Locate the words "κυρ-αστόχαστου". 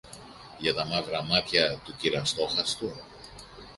1.97-2.91